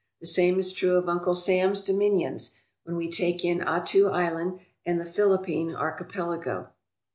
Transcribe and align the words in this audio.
The 0.19 0.25
same 0.25 0.57
is 0.57 0.73
true 0.73 0.95
of 0.97 1.07
Uncle 1.07 1.35
Sam's 1.35 1.79
dominions, 1.79 2.55
when 2.85 2.95
we 2.95 3.07
take 3.07 3.45
in 3.45 3.61
Attu 3.61 4.07
Island 4.07 4.57
and 4.83 4.99
the 4.99 5.05
Philip 5.05 5.45
pine 5.45 5.75
Archipelago. 5.75 6.69